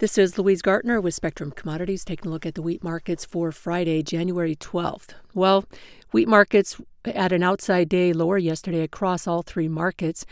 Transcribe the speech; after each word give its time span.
This 0.00 0.16
is 0.16 0.38
Louise 0.38 0.62
Gartner 0.62 1.00
with 1.00 1.14
Spectrum 1.14 1.50
Commodities 1.50 2.04
taking 2.04 2.28
a 2.28 2.30
look 2.30 2.46
at 2.46 2.54
the 2.54 2.62
wheat 2.62 2.84
markets 2.84 3.24
for 3.24 3.50
Friday, 3.50 4.00
January 4.00 4.54
12th. 4.54 5.08
Well, 5.34 5.64
wheat 6.12 6.28
markets 6.28 6.80
at 7.04 7.32
an 7.32 7.42
outside 7.42 7.88
day 7.88 8.12
lower 8.12 8.38
yesterday 8.38 8.82
across 8.82 9.26
all 9.26 9.42
three 9.42 9.66
markets. 9.66 10.24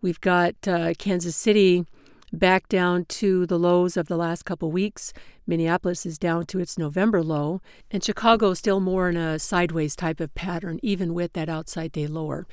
We've 0.00 0.20
got 0.20 0.54
uh, 0.68 0.94
Kansas 0.98 1.34
City 1.34 1.84
back 2.32 2.68
down 2.68 3.06
to 3.06 3.44
the 3.44 3.58
lows 3.58 3.96
of 3.96 4.06
the 4.06 4.16
last 4.16 4.44
couple 4.44 4.70
weeks. 4.70 5.12
Minneapolis 5.48 6.06
is 6.06 6.16
down 6.16 6.46
to 6.46 6.60
its 6.60 6.78
November 6.78 7.20
low, 7.20 7.60
and 7.90 8.04
Chicago 8.04 8.54
still 8.54 8.78
more 8.78 9.08
in 9.08 9.16
a 9.16 9.40
sideways 9.40 9.96
type 9.96 10.20
of 10.20 10.32
pattern, 10.36 10.78
even 10.80 11.12
with 11.12 11.32
that 11.32 11.48
outside 11.48 11.90
day 11.90 12.06
lower. 12.06 12.46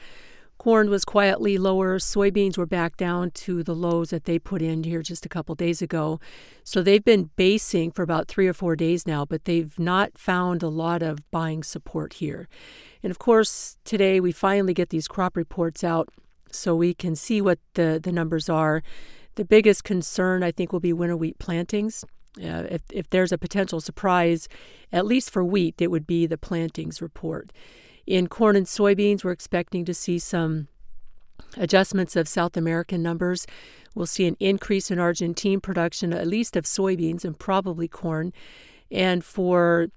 Corn 0.66 0.90
was 0.90 1.06
quietly 1.06 1.60
lower. 1.60 2.00
Soybeans 2.00 2.58
were 2.58 2.66
back 2.66 2.98
down 2.98 3.30
to 3.30 3.62
the 3.62 3.76
lows 3.76 4.10
that 4.10 4.24
they 4.24 4.40
put 4.40 4.64
in 4.64 4.84
here 4.84 5.04
just 5.04 5.24
a 5.24 5.30
couple 5.30 5.54
days 5.54 5.80
ago. 5.80 6.20
So 6.64 6.82
they've 6.82 7.06
been 7.06 7.30
basing 7.36 7.92
for 7.92 8.02
about 8.02 8.28
three 8.28 8.48
or 8.48 8.54
four 8.54 8.76
days 8.76 9.06
now, 9.06 9.26
but 9.26 9.46
they've 9.46 9.78
not 9.78 10.18
found 10.18 10.64
a 10.64 10.68
lot 10.68 11.04
of 11.04 11.20
buying 11.30 11.62
support 11.62 12.14
here. 12.14 12.50
And 13.04 13.12
of 13.12 13.20
course, 13.20 13.78
today 13.86 14.20
we 14.20 14.32
finally 14.32 14.74
get 14.74 14.90
these 14.90 15.08
crop 15.08 15.38
reports 15.38 15.84
out 15.84 16.10
so 16.52 16.76
we 16.76 16.96
can 16.96 17.16
see 17.16 17.42
what 17.42 17.60
the, 17.76 18.00
the 18.02 18.12
numbers 18.12 18.50
are. 18.50 18.82
The 19.36 19.46
biggest 19.46 19.84
concern, 19.84 20.42
I 20.42 20.52
think, 20.52 20.74
will 20.74 20.80
be 20.80 20.94
winter 20.94 21.16
wheat 21.16 21.38
plantings. 21.38 22.04
Uh, 22.44 22.66
if, 22.72 22.82
if 22.92 23.08
there's 23.12 23.32
a 23.32 23.38
potential 23.38 23.82
surprise, 23.82 24.50
at 24.92 25.06
least 25.06 25.30
for 25.30 25.46
wheat, 25.46 25.76
it 25.80 25.92
would 25.92 26.08
be 26.08 26.26
the 26.26 26.40
plantings 26.40 27.04
report. 27.04 27.52
In 28.08 28.28
corn 28.28 28.56
and 28.56 28.68
soybeans, 28.68 29.24
we're 29.24 29.32
expecting 29.32 29.84
to 29.86 29.94
see 29.94 30.20
some 30.20 30.68
adjustments 31.58 32.16
of 32.16 32.28
South 32.28 32.56
American 32.56 33.02
numbers. 33.02 33.48
We'll 33.96 34.06
see 34.06 34.28
an 34.28 34.38
increase 34.40 34.92
in 34.92 35.00
Argentine 35.00 35.60
production, 35.60 36.14
at 36.14 36.28
least 36.28 36.56
of 36.56 36.66
soybeans 36.66 37.26
and 37.26 37.38
probably 37.38 37.88
corn. 37.88 38.32
And 38.92 39.24
for 39.24 39.88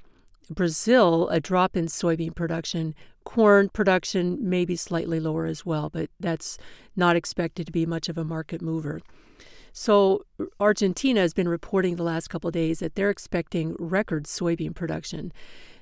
Brazil, 0.51 1.29
a 1.29 1.41
drop 1.41 1.77
in 1.77 1.87
soybean 1.87 2.35
production. 2.35 2.95
Corn 3.25 3.69
production 3.69 4.39
may 4.41 4.65
be 4.65 4.77
slightly 4.77 5.21
lower 5.21 5.45
as 5.45 5.67
well, 5.67 5.91
but 5.91 6.09
that's 6.19 6.57
not 6.97 7.17
expected 7.17 7.67
to 7.67 7.73
be 7.73 7.85
much 7.85 8.09
of 8.09 8.17
a 8.17 8.25
market 8.25 8.63
mover. 8.63 9.03
So, 9.73 10.25
Argentina 10.59 11.21
has 11.21 11.35
been 11.35 11.49
reporting 11.49 11.97
the 11.97 12.03
last 12.03 12.29
couple 12.29 12.51
days 12.51 12.79
that 12.79 12.95
they're 12.95 13.11
expecting 13.11 13.77
record 13.79 14.25
soybean 14.25 14.75
production. 14.75 15.31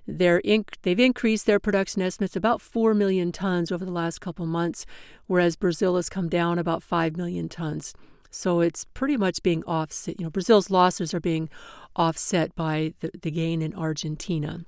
They're 0.07 0.41
inc- 0.43 0.77
they've 0.83 0.99
increased 0.99 1.47
their 1.47 1.59
production 1.59 2.03
estimates 2.03 2.37
about 2.37 2.61
4 2.61 2.95
million 2.95 3.33
tons 3.33 3.73
over 3.73 3.85
the 3.85 3.91
last 3.91 4.21
couple 4.21 4.47
months, 4.47 4.87
whereas 5.27 5.57
Brazil 5.57 5.97
has 5.97 6.09
come 6.09 6.29
down 6.29 6.59
about 6.59 6.83
5 6.83 7.17
million 7.17 7.49
tons. 7.49 7.93
So 8.31 8.61
it's 8.61 8.85
pretty 8.85 9.17
much 9.17 9.43
being 9.43 9.65
offset. 9.65 10.19
You 10.21 10.27
know, 10.27 10.31
Brazil's 10.31 10.71
losses 10.71 11.15
are 11.15 11.21
being 11.21 11.49
offset 11.97 12.55
by 12.55 12.95
the, 13.01 13.11
the 13.21 13.31
gain 13.31 13.63
in 13.63 13.75
Argentina. 13.75 14.65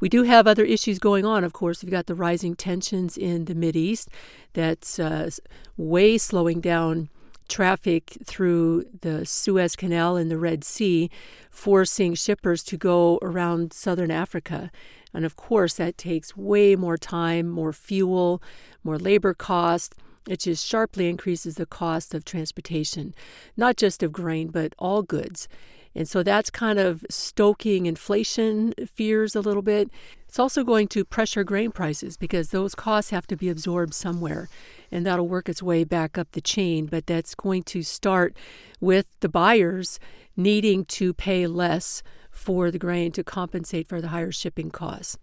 We 0.00 0.08
do 0.08 0.24
have 0.24 0.48
other 0.48 0.64
issues 0.64 0.98
going 0.98 1.24
on, 1.24 1.44
of 1.44 1.52
course. 1.52 1.82
We've 1.82 1.92
got 1.92 2.06
the 2.06 2.16
rising 2.16 2.56
tensions 2.56 3.16
in 3.16 3.44
the 3.44 3.78
East 3.78 4.08
that's 4.52 4.98
uh, 4.98 5.30
way 5.76 6.18
slowing 6.18 6.60
down 6.60 7.08
traffic 7.52 8.16
through 8.24 8.82
the 9.02 9.26
Suez 9.26 9.76
Canal 9.76 10.16
and 10.16 10.30
the 10.30 10.38
Red 10.38 10.64
Sea, 10.64 11.10
forcing 11.50 12.14
shippers 12.14 12.64
to 12.64 12.78
go 12.78 13.18
around 13.20 13.74
southern 13.74 14.10
Africa. 14.10 14.70
And 15.12 15.26
of 15.26 15.36
course, 15.36 15.74
that 15.74 15.98
takes 15.98 16.34
way 16.34 16.76
more 16.76 16.96
time, 16.96 17.50
more 17.50 17.74
fuel, 17.74 18.42
more 18.82 18.98
labor 18.98 19.34
cost. 19.34 19.94
It 20.26 20.40
just 20.40 20.66
sharply 20.66 21.10
increases 21.10 21.56
the 21.56 21.66
cost 21.66 22.14
of 22.14 22.24
transportation, 22.24 23.14
not 23.54 23.76
just 23.76 24.02
of 24.02 24.12
grain, 24.12 24.48
but 24.48 24.74
all 24.78 25.02
goods. 25.02 25.46
And 25.94 26.08
so 26.08 26.22
that's 26.22 26.48
kind 26.48 26.78
of 26.78 27.04
stoking 27.10 27.84
inflation 27.84 28.72
fears 28.86 29.36
a 29.36 29.42
little 29.42 29.60
bit. 29.60 29.90
It's 30.32 30.38
also 30.38 30.64
going 30.64 30.88
to 30.88 31.04
pressure 31.04 31.44
grain 31.44 31.72
prices 31.72 32.16
because 32.16 32.48
those 32.48 32.74
costs 32.74 33.10
have 33.10 33.26
to 33.26 33.36
be 33.36 33.50
absorbed 33.50 33.92
somewhere. 33.92 34.48
And 34.90 35.04
that'll 35.04 35.28
work 35.28 35.46
its 35.46 35.62
way 35.62 35.84
back 35.84 36.16
up 36.16 36.32
the 36.32 36.40
chain. 36.40 36.86
But 36.86 37.06
that's 37.06 37.34
going 37.34 37.64
to 37.64 37.82
start 37.82 38.34
with 38.80 39.04
the 39.20 39.28
buyers 39.28 40.00
needing 40.34 40.86
to 40.86 41.12
pay 41.12 41.46
less 41.46 42.02
for 42.30 42.70
the 42.70 42.78
grain 42.78 43.12
to 43.12 43.22
compensate 43.22 43.86
for 43.86 44.00
the 44.00 44.08
higher 44.08 44.32
shipping 44.32 44.70
costs. 44.70 45.18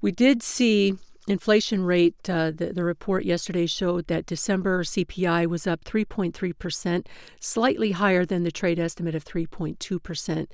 We 0.00 0.10
did 0.10 0.42
see 0.42 0.94
inflation 1.28 1.84
rate, 1.84 2.28
uh, 2.28 2.50
the, 2.50 2.72
the 2.72 2.82
report 2.82 3.24
yesterday 3.24 3.66
showed 3.66 4.08
that 4.08 4.26
December 4.26 4.82
CPI 4.82 5.46
was 5.46 5.68
up 5.68 5.84
3.3%, 5.84 7.06
slightly 7.38 7.92
higher 7.92 8.26
than 8.26 8.42
the 8.42 8.50
trade 8.50 8.80
estimate 8.80 9.14
of 9.14 9.24
3.2%, 9.24 10.48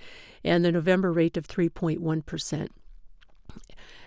and 0.44 0.62
the 0.62 0.72
November 0.72 1.10
rate 1.10 1.38
of 1.38 1.48
3.1%. 1.48 2.68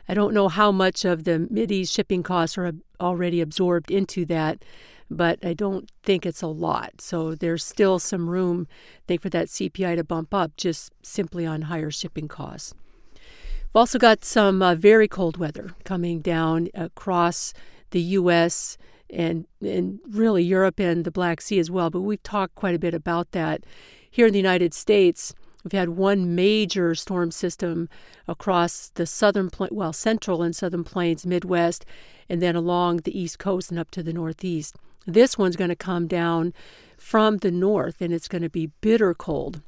I 0.08 0.14
don't 0.14 0.34
know 0.34 0.48
how 0.48 0.72
much 0.72 1.06
of 1.06 1.24
the 1.24 1.48
Mideast 1.52 1.94
shipping 1.94 2.24
costs 2.24 2.58
are 2.58 2.74
already 3.00 3.42
absorbed 3.42 3.92
into 3.92 4.26
that, 4.26 4.64
but 5.10 5.44
I 5.46 5.54
don't 5.54 5.92
think 6.04 6.26
it's 6.26 6.42
a 6.42 6.48
lot. 6.48 7.02
So 7.02 7.36
there's 7.36 7.64
still 7.64 8.00
some 8.00 8.30
room, 8.30 8.68
I 8.72 9.02
think, 9.08 9.22
for 9.22 9.30
that 9.30 9.48
CPI 9.48 9.96
to 9.98 10.04
bump 10.04 10.34
up 10.34 10.56
just 10.58 10.92
simply 11.04 11.46
on 11.46 11.64
higher 11.64 11.92
shipping 11.92 12.28
costs. 12.28 12.74
We've 13.14 13.80
also 13.80 14.00
got 14.00 14.26
some 14.26 14.62
uh, 14.62 14.76
very 14.76 15.08
cold 15.08 15.38
weather 15.38 15.72
coming 15.84 16.22
down 16.22 16.70
across 16.74 17.54
the 17.92 18.02
U.S. 18.02 18.78
and 19.10 19.46
and 19.62 20.00
really 20.10 20.44
Europe 20.44 20.80
and 20.80 21.06
the 21.06 21.12
Black 21.12 21.42
Sea 21.42 21.60
as 21.60 21.72
well. 21.72 21.90
But 21.90 22.02
we've 22.02 22.24
talked 22.24 22.56
quite 22.56 22.76
a 22.76 22.80
bit 22.80 22.94
about 22.94 23.32
that 23.32 23.64
here 24.10 24.28
in 24.28 24.34
the 24.34 24.40
United 24.40 24.74
States. 24.74 25.34
We've 25.64 25.72
had 25.72 25.90
one 25.90 26.36
major 26.36 26.96
storm 26.96 27.32
system 27.32 27.90
across 28.28 28.90
the 28.96 29.06
southern, 29.06 29.50
well, 29.70 29.94
central 29.94 30.42
and 30.42 30.56
southern 30.56 30.84
plains, 30.84 31.26
Midwest, 31.26 31.86
and 32.30 32.42
then 32.42 32.56
along 32.56 32.98
the 32.98 33.18
East 33.18 33.40
Coast 33.40 33.70
and 33.70 33.80
up 33.80 33.92
to 33.92 34.04
the 34.04 34.14
Northeast. 34.14 34.76
This 35.06 35.38
one's 35.38 35.56
going 35.56 35.70
to 35.70 35.76
come 35.76 36.08
down 36.08 36.54
from 36.98 37.38
the 37.38 37.52
north, 37.52 38.02
and 38.02 38.14
it's 38.14 38.28
going 38.28 38.44
to 38.44 38.50
be 38.50 38.72
bitter 38.82 39.14
cold 39.14 39.62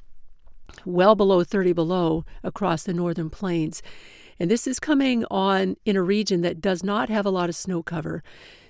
well 0.84 1.14
below 1.14 1.44
30 1.44 1.72
below 1.72 2.24
across 2.42 2.82
the 2.82 2.92
northern 2.92 3.30
plains. 3.30 3.82
And 4.38 4.50
this 4.50 4.66
is 4.66 4.80
coming 4.80 5.24
on 5.30 5.76
in 5.84 5.96
a 5.96 6.02
region 6.02 6.40
that 6.42 6.60
does 6.60 6.82
not 6.82 7.08
have 7.08 7.26
a 7.26 7.30
lot 7.30 7.48
of 7.48 7.54
snow 7.54 7.82
cover. 7.82 8.22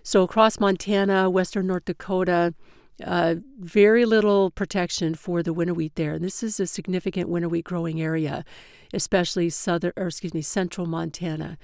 So 0.03 0.23
across 0.23 0.61
Montana, 0.61 1.31
western 1.31 1.67
North 1.67 1.87
Dakota, 1.87 2.55
uh, 3.03 3.37
very 3.59 4.05
little 4.05 4.51
protection 4.51 5.15
for 5.15 5.43
the 5.43 5.53
winter 5.53 5.75
wheat 5.75 5.97
there. 5.97 6.15
And 6.15 6.25
this 6.25 6.43
is 6.43 6.61
a 6.61 6.67
significant 6.67 7.29
winter 7.29 7.49
wheat 7.49 7.65
growing 7.65 8.01
area, 8.01 8.45
especially 8.93 9.51
southern, 9.51 9.93
or 9.97 10.09
excuse 10.09 10.35
me, 10.35 10.43
central 10.43 10.87
Montana. 10.87 11.59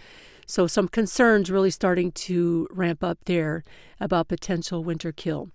So 0.46 0.66
some 0.66 0.88
concerns 0.88 1.50
really 1.50 1.70
starting 1.70 2.10
to 2.12 2.66
ramp 2.72 3.04
up 3.04 3.18
there 3.26 3.62
about 4.00 4.28
potential 4.28 4.82
winter 4.82 5.12
kill. 5.12 5.50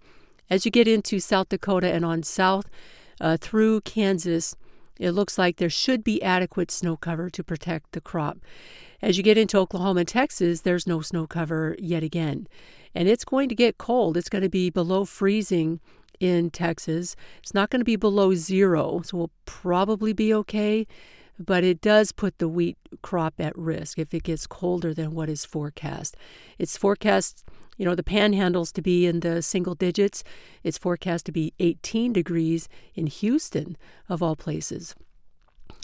As 0.50 0.64
you 0.64 0.72
get 0.72 0.88
into 0.88 1.20
South 1.20 1.50
Dakota 1.50 1.92
and 1.92 2.06
on 2.06 2.24
south 2.24 2.70
uh, 3.20 3.36
through 3.36 3.82
Kansas, 3.82 4.56
it 4.98 5.12
looks 5.12 5.38
like 5.38 5.58
there 5.58 5.70
should 5.70 6.04
be 6.04 6.24
adequate 6.24 6.72
snow 6.72 6.96
cover 6.96 7.30
to 7.30 7.44
protect 7.44 7.92
the 7.92 8.00
crop. 8.00 8.38
As 9.02 9.18
you 9.18 9.24
get 9.24 9.38
into 9.38 9.58
Oklahoma 9.58 10.02
and 10.02 10.08
Texas, 10.08 10.62
there's 10.62 10.88
no 10.88 11.02
snow 11.02 11.28
cover 11.28 11.76
yet 11.78 12.04
again. 12.04 12.48
And 12.96 13.08
it's 13.08 13.26
going 13.26 13.50
to 13.50 13.56
get 13.56 13.78
cold. 13.78 14.18
It's 14.18 14.30
going 14.30 14.42
to 14.42 14.50
be 14.50 14.70
below 14.70 15.06
freezing 15.06 15.82
in 16.20 16.50
Texas. 16.50 17.16
It's 17.40 17.54
not 17.54 17.70
going 17.70 17.82
to 17.82 17.86
be 17.86 17.98
below 17.98 18.34
zero, 18.34 19.02
so 19.04 19.18
we'll 19.18 19.32
probably 19.46 20.14
be 20.14 20.34
okay. 20.34 20.88
But 21.38 21.66
it 21.66 21.82
does 21.82 22.14
put 22.14 22.38
the 22.38 22.48
wheat 22.48 22.78
crop 23.02 23.34
at 23.40 23.58
risk 23.58 24.00
if 24.00 24.14
it 24.14 24.24
gets 24.24 24.48
colder 24.48 24.94
than 24.94 25.12
what 25.12 25.30
is 25.30 25.44
forecast. 25.44 26.16
It's 26.58 26.78
forecast 26.78 27.44
you 27.78 27.86
know, 27.86 27.96
the 27.96 28.04
panhandles 28.04 28.72
to 28.74 28.82
be 28.82 29.06
in 29.06 29.20
the 29.20 29.42
single 29.42 29.76
digits. 29.76 30.24
It's 30.64 30.78
forecast 30.78 31.26
to 31.26 31.32
be 31.32 31.54
18 31.60 32.14
degrees 32.14 32.70
in 32.94 33.08
Houston, 33.08 33.78
of 34.08 34.24
all 34.24 34.36
places. 34.36 34.96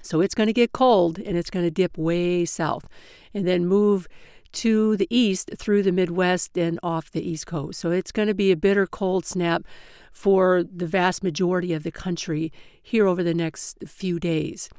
So 0.02 0.22
it's 0.22 0.34
going 0.34 0.48
to 0.48 0.54
get 0.54 0.72
cold 0.72 1.20
and 1.20 1.38
it's 1.38 1.50
going 1.50 1.66
to 1.66 1.72
dip 1.72 1.98
way 1.98 2.46
south 2.46 2.88
and 3.34 3.48
then 3.48 3.66
move 3.66 4.08
to 4.54 4.98
the 4.98 5.08
east 5.10 5.52
through 5.58 5.84
the 5.84 5.92
Midwest 5.92 6.58
and 6.58 6.80
off 6.84 7.12
the 7.12 7.28
East 7.28 7.48
Coast. 7.48 7.80
So 7.80 7.92
it's 7.92 8.12
going 8.12 8.28
to 8.28 8.34
be 8.34 8.52
a 8.52 8.58
bitter 8.58 8.88
cold 8.88 9.26
snap 9.26 9.64
for 10.12 10.64
the 10.64 10.86
vast 10.86 11.24
majority 11.24 11.74
of 11.74 11.84
the 11.84 11.92
country 11.92 12.52
here 12.82 13.08
over 13.08 13.24
the 13.24 13.34
next 13.34 13.78
few 13.88 14.20
days. 14.20 14.70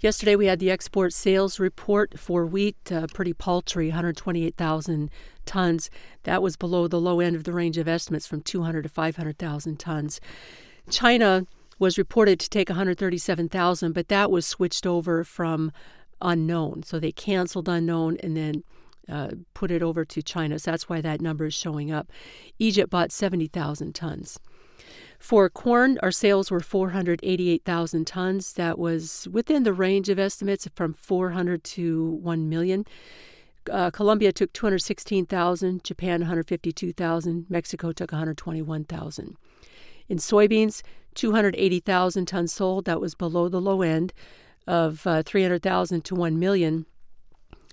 Yesterday, 0.00 0.34
we 0.34 0.46
had 0.46 0.58
the 0.58 0.70
export 0.70 1.12
sales 1.12 1.60
report 1.60 2.18
for 2.18 2.44
wheat, 2.44 2.90
uh, 2.90 3.06
pretty 3.14 3.32
paltry, 3.32 3.86
128,000 3.86 5.10
tons. 5.46 5.90
That 6.24 6.42
was 6.42 6.56
below 6.56 6.88
the 6.88 7.00
low 7.00 7.20
end 7.20 7.36
of 7.36 7.44
the 7.44 7.52
range 7.52 7.78
of 7.78 7.86
estimates 7.86 8.26
from 8.26 8.40
200 8.40 8.82
to 8.82 8.88
500,000 8.88 9.78
tons. 9.78 10.20
China 10.90 11.46
was 11.78 11.98
reported 11.98 12.40
to 12.40 12.50
take 12.50 12.68
137,000, 12.68 13.92
but 13.92 14.08
that 14.08 14.30
was 14.30 14.44
switched 14.44 14.86
over 14.86 15.22
from 15.22 15.70
unknown. 16.20 16.82
So 16.82 16.98
they 16.98 17.12
canceled 17.12 17.68
unknown 17.68 18.16
and 18.22 18.36
then 18.36 18.64
uh, 19.08 19.30
put 19.54 19.70
it 19.70 19.82
over 19.82 20.04
to 20.04 20.22
China. 20.22 20.58
So 20.58 20.70
that's 20.70 20.88
why 20.88 21.00
that 21.00 21.20
number 21.20 21.46
is 21.46 21.54
showing 21.54 21.90
up. 21.90 22.10
Egypt 22.58 22.90
bought 22.90 23.12
70,000 23.12 23.94
tons. 23.94 24.38
For 25.18 25.48
corn, 25.48 25.98
our 26.02 26.10
sales 26.10 26.50
were 26.50 26.60
488,000 26.60 28.06
tons. 28.06 28.52
That 28.54 28.78
was 28.78 29.28
within 29.30 29.62
the 29.62 29.72
range 29.72 30.08
of 30.08 30.18
estimates 30.18 30.68
from 30.74 30.94
400 30.94 31.62
to 31.62 32.10
1 32.22 32.48
million. 32.48 32.84
Uh, 33.70 33.90
Colombia 33.92 34.32
took 34.32 34.52
216,000, 34.52 35.84
Japan 35.84 36.22
152,000, 36.22 37.46
Mexico 37.48 37.92
took 37.92 38.10
121,000. 38.10 39.36
In 40.08 40.18
soybeans, 40.18 40.82
280,000 41.14 42.26
tons 42.26 42.52
sold. 42.52 42.84
That 42.86 43.00
was 43.00 43.14
below 43.14 43.48
the 43.48 43.60
low 43.60 43.82
end 43.82 44.12
of 44.66 45.06
uh, 45.06 45.22
300,000 45.22 46.04
to 46.04 46.14
1 46.14 46.38
million. 46.38 46.86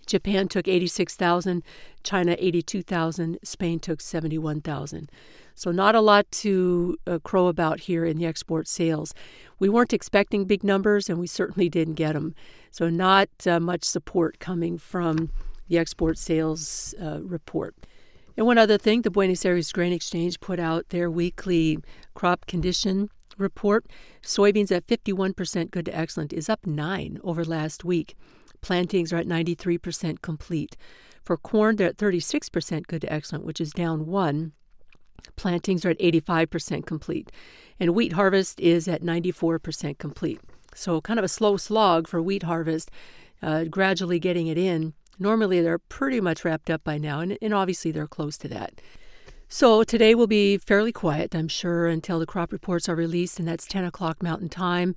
Japan 0.09 0.47
took 0.47 0.67
86,000, 0.67 1.63
China 2.03 2.35
82,000, 2.37 3.39
Spain 3.43 3.79
took 3.79 4.01
71,000. 4.01 5.09
So, 5.55 5.71
not 5.71 5.93
a 5.93 6.01
lot 6.01 6.29
to 6.31 6.97
uh, 7.05 7.19
crow 7.19 7.47
about 7.47 7.81
here 7.81 8.05
in 8.05 8.17
the 8.17 8.25
export 8.25 8.67
sales. 8.67 9.13
We 9.59 9.69
weren't 9.69 9.93
expecting 9.93 10.45
big 10.45 10.63
numbers, 10.63 11.09
and 11.09 11.19
we 11.19 11.27
certainly 11.27 11.69
didn't 11.69 11.95
get 11.95 12.13
them. 12.13 12.33
So, 12.71 12.89
not 12.89 13.29
uh, 13.45 13.59
much 13.59 13.83
support 13.83 14.39
coming 14.39 14.77
from 14.77 15.29
the 15.67 15.77
export 15.77 16.17
sales 16.17 16.95
uh, 17.01 17.19
report. 17.21 17.75
And 18.37 18.45
one 18.45 18.57
other 18.57 18.77
thing 18.77 19.01
the 19.01 19.11
Buenos 19.11 19.45
Aires 19.45 19.71
Grain 19.73 19.91
Exchange 19.91 20.39
put 20.39 20.59
out 20.59 20.89
their 20.89 21.11
weekly 21.11 21.79
crop 22.13 22.45
condition 22.47 23.09
report. 23.39 23.85
Soybeans 24.21 24.71
at 24.71 24.87
51% 24.87 25.71
good 25.71 25.85
to 25.85 25.97
excellent 25.97 26.33
is 26.33 26.49
up 26.49 26.65
9 26.65 27.19
over 27.23 27.43
last 27.43 27.83
week. 27.83 28.15
Plantings 28.61 29.13
are 29.13 29.17
at 29.17 29.27
93% 29.27 30.21
complete. 30.21 30.75
For 31.23 31.37
corn, 31.37 31.75
they're 31.75 31.89
at 31.89 31.97
36% 31.97 32.87
good 32.87 33.01
to 33.01 33.13
excellent, 33.13 33.45
which 33.45 33.61
is 33.61 33.71
down 33.71 34.05
1 34.07 34.53
Plantings 35.35 35.85
are 35.85 35.91
at 35.91 35.99
85% 35.99 36.85
complete, 36.85 37.31
and 37.79 37.95
wheat 37.95 38.13
harvest 38.13 38.59
is 38.59 38.87
at 38.87 39.01
94% 39.01 39.97
complete. 39.97 40.39
So, 40.75 41.01
kind 41.01 41.19
of 41.19 41.25
a 41.25 41.29
slow 41.29 41.57
slog 41.57 42.07
for 42.07 42.21
wheat 42.21 42.43
harvest, 42.43 42.91
uh, 43.41 43.65
gradually 43.65 44.19
getting 44.19 44.47
it 44.47 44.57
in. 44.57 44.93
Normally, 45.17 45.61
they're 45.61 45.79
pretty 45.79 46.21
much 46.21 46.45
wrapped 46.45 46.69
up 46.69 46.83
by 46.83 46.97
now, 46.97 47.19
and, 47.19 47.37
and 47.41 47.53
obviously, 47.53 47.91
they're 47.91 48.07
close 48.07 48.37
to 48.39 48.47
that. 48.49 48.81
So, 49.51 49.83
today 49.83 50.13
will 50.13 50.27
be 50.27 50.59
fairly 50.59 50.91
quiet, 50.91 51.33
I'm 51.33 51.47
sure, 51.47 51.87
until 51.87 52.19
the 52.19 52.27
crop 52.27 52.51
reports 52.51 52.87
are 52.87 52.93
released, 52.93 53.39
and 53.39 53.47
that's 53.47 53.65
10 53.65 53.83
o'clock 53.83 54.21
Mountain 54.21 54.49
Time. 54.49 54.95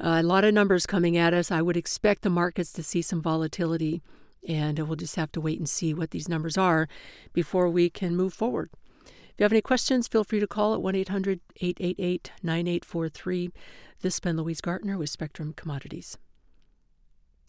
Uh, 0.00 0.16
a 0.18 0.22
lot 0.22 0.44
of 0.44 0.54
numbers 0.54 0.86
coming 0.86 1.18
at 1.18 1.34
us. 1.34 1.50
I 1.50 1.60
would 1.60 1.76
expect 1.76 2.22
the 2.22 2.30
markets 2.30 2.72
to 2.72 2.82
see 2.82 3.02
some 3.02 3.20
volatility, 3.20 4.00
and 4.48 4.78
we'll 4.78 4.96
just 4.96 5.16
have 5.16 5.30
to 5.32 5.42
wait 5.42 5.58
and 5.58 5.68
see 5.68 5.92
what 5.92 6.10
these 6.10 6.26
numbers 6.26 6.56
are 6.56 6.88
before 7.34 7.68
we 7.68 7.90
can 7.90 8.16
move 8.16 8.32
forward. 8.32 8.70
If 9.04 9.34
you 9.36 9.44
have 9.44 9.52
any 9.52 9.60
questions, 9.60 10.08
feel 10.08 10.24
free 10.24 10.40
to 10.40 10.46
call 10.46 10.72
at 10.72 10.80
1 10.80 10.94
800 10.94 11.40
888 11.60 12.32
9843. 12.42 13.50
This 14.00 14.14
has 14.14 14.20
been 14.20 14.38
Louise 14.38 14.62
Gartner 14.62 14.96
with 14.96 15.10
Spectrum 15.10 15.52
Commodities. 15.52 16.16